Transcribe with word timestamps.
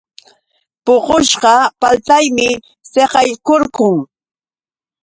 Puqushqa 0.85 1.55
paltaymi 1.81 2.49
saqaykurqun. 2.91 3.95